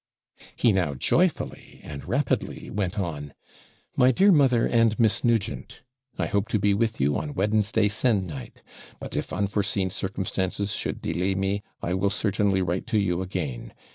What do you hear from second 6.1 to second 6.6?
I hope to